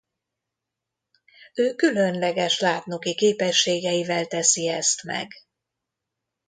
Ő 1.53 1.75
különleges 1.75 2.59
látnoki 2.59 3.15
képességeivel 3.15 4.27
teszi 4.27 4.67
ezt 4.67 5.03
meg. 5.03 5.27